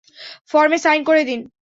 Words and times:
ফর্মে 0.51 0.77
সাইন 0.77 1.01
করে 1.03 1.21
দিন। 1.23 1.39